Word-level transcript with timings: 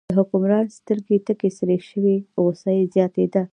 د 0.09 0.11
حکمران 0.19 0.65
سترګې 0.77 1.17
تکې 1.27 1.49
سرې 1.57 1.77
شوې، 1.89 2.15
غوسه 2.41 2.69
یې 2.77 2.83
زیاتېده. 2.93 3.41